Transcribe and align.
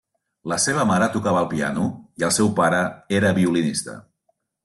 La 0.51 0.57
seva 0.61 0.85
mare 0.91 1.09
tocava 1.15 1.43
el 1.43 1.49
piano 1.51 1.83
i 2.23 2.27
el 2.29 2.35
seu 2.39 2.51
pare 2.61 2.81
era 3.21 3.35
violinista. 3.41 3.97